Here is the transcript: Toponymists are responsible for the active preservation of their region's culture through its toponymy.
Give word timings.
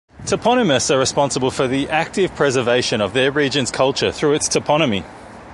Toponymists 0.23 0.89
are 0.89 0.97
responsible 0.97 1.51
for 1.51 1.67
the 1.67 1.87
active 1.89 2.33
preservation 2.35 3.01
of 3.01 3.13
their 3.13 3.31
region's 3.31 3.69
culture 3.69 4.11
through 4.11 4.33
its 4.33 4.49
toponymy. 4.49 5.03